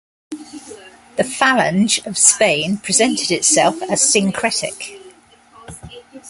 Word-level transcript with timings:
The 1.17 1.21
Falange 1.23 2.07
of 2.07 2.17
Spain 2.17 2.77
presented 2.77 3.29
itself 3.29 3.79
as 3.83 4.01
syncretic. 4.01 4.99